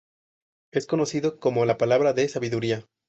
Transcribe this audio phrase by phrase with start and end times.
[0.73, 2.87] Es conocido como la Palabra de Sabiduría.